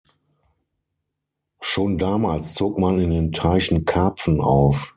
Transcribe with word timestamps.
Schon 1.59 1.99
damals 1.99 2.55
zog 2.55 2.79
man 2.79 2.99
in 2.99 3.11
den 3.11 3.31
Teichen 3.33 3.85
Karpfen 3.85 4.41
auf. 4.41 4.89